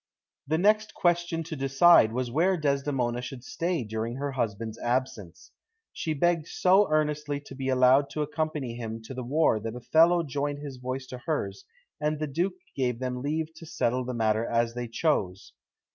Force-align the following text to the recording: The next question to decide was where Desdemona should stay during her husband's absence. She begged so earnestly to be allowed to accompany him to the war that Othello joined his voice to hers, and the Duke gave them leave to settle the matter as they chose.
The 0.47 0.57
next 0.57 0.95
question 0.95 1.43
to 1.43 1.55
decide 1.55 2.11
was 2.11 2.31
where 2.31 2.57
Desdemona 2.57 3.21
should 3.21 3.43
stay 3.43 3.83
during 3.83 4.15
her 4.15 4.31
husband's 4.31 4.79
absence. 4.79 5.51
She 5.93 6.15
begged 6.15 6.47
so 6.47 6.89
earnestly 6.91 7.39
to 7.41 7.53
be 7.53 7.69
allowed 7.69 8.09
to 8.09 8.23
accompany 8.23 8.73
him 8.73 9.03
to 9.03 9.13
the 9.13 9.21
war 9.23 9.59
that 9.59 9.75
Othello 9.75 10.23
joined 10.23 10.57
his 10.57 10.77
voice 10.77 11.05
to 11.05 11.19
hers, 11.19 11.65
and 11.99 12.17
the 12.17 12.25
Duke 12.25 12.55
gave 12.75 12.97
them 12.97 13.21
leave 13.21 13.53
to 13.53 13.67
settle 13.67 14.03
the 14.03 14.15
matter 14.15 14.43
as 14.43 14.73
they 14.73 14.87
chose. 14.87 15.53